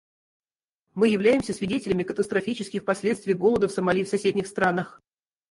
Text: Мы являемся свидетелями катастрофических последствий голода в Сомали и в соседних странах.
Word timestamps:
Мы 0.95 1.09
являемся 1.09 1.53
свидетелями 1.53 2.01
катастрофических 2.01 2.83
последствий 2.83 3.35
голода 3.35 3.67
в 3.67 3.71
Сомали 3.71 3.99
и 4.01 4.03
в 4.03 4.09
соседних 4.09 4.47
странах. 4.47 4.99